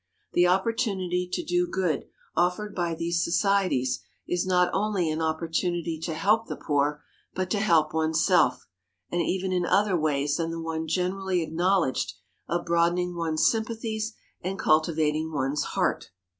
[0.33, 2.05] The opportunity to do good
[2.35, 7.03] offered by these societies is not only an opportunity to help the poor,
[7.35, 8.65] but to help one's self,
[9.11, 12.13] and even in other ways than the one generally acknowledged
[12.47, 16.09] of broadening one's sympathies and cultivating one's heart.